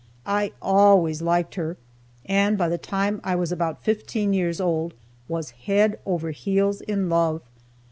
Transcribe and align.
I 0.25 0.51
always 0.63 1.21
liked 1.21 1.53
her, 1.53 1.77
and 2.25 2.57
by 2.57 2.69
the 2.69 2.79
time 2.79 3.21
I 3.23 3.35
was 3.35 3.51
about 3.51 3.83
fifteen 3.83 4.33
years 4.33 4.59
old 4.59 4.95
was 5.27 5.51
head 5.51 5.99
over 6.07 6.31
heels 6.31 6.81
in 6.81 7.07
love. 7.07 7.43